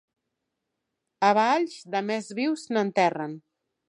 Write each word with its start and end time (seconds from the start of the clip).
A 1.27 1.29
Valls, 1.39 1.77
de 1.97 2.03
més 2.09 2.31
vius 2.41 2.65
n'enterren. 2.73 3.37